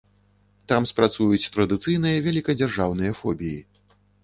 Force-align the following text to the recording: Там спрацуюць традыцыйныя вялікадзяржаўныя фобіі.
Там 0.71 0.87
спрацуюць 0.91 1.51
традыцыйныя 1.57 2.25
вялікадзяржаўныя 2.29 3.11
фобіі. 3.23 3.63